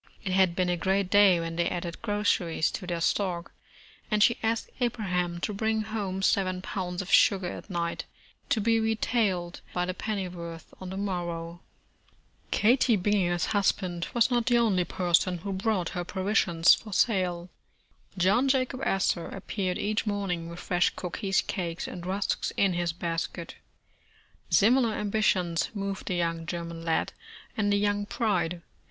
It 0.23 0.31
had 0.31 0.55
been 0.55 0.67
a 0.69 0.75
great 0.77 1.11
day 1.11 1.39
when 1.39 1.57
they 1.57 1.69
added 1.69 2.01
groceries 2.01 2.71
to 2.71 2.87
their 2.87 3.01
stock, 3.01 3.51
and 4.09 4.23
she 4.23 4.39
asked 4.41 4.71
Abraham 4.79 5.39
to 5.41 5.53
bring 5.53 5.83
home 5.83 6.23
seven 6.23 6.63
pounds 6.63 7.03
of 7.03 7.11
sugar 7.13 7.45
at 7.51 7.69
night, 7.69 8.05
to 8.49 8.59
be 8.59 8.79
retailed 8.79 9.61
by 9.75 9.85
the 9.85 9.93
pennyworth 9.93 10.73
on 10.81 10.89
the 10.89 10.97
mor 10.97 11.27
row. 11.27 11.59
Katie 12.49 12.97
Bininger's 12.97 13.45
husband 13.53 14.07
was 14.11 14.31
not 14.31 14.47
the 14.47 14.57
only 14.57 14.85
person 14.85 15.37
who 15.37 15.53
brought 15.53 15.89
her 15.89 16.03
provisions 16.03 16.73
for 16.73 16.91
sale. 16.93 17.51
John 18.17 18.47
Jacob 18.47 18.81
Astor 18.83 19.27
appeared 19.27 19.77
each 19.77 20.07
morning 20.07 20.49
with 20.49 20.57
fresh 20.59 20.89
cookies, 20.95 21.41
cakes 21.41 21.87
and 21.87 22.07
rusks 22.07 22.49
in 22.57 22.73
his 22.73 22.91
basket. 22.91 23.53
Similar 24.49 24.93
ambitions 24.95 25.69
moved 25.75 26.07
the 26.07 26.15
young 26.15 26.47
German 26.47 26.83
lad 26.83 27.13
and 27.55 27.71
the 27.71 27.77
young 27.77 28.05
bride. 28.05 28.63